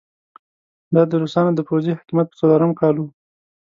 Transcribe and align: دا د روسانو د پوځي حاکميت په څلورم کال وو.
دا 0.95 1.01
د 1.11 1.13
روسانو 1.21 1.51
د 1.55 1.59
پوځي 1.69 1.91
حاکميت 1.97 2.27
په 2.29 2.37
څلورم 2.39 2.71
کال 2.79 2.95
وو. 2.97 3.07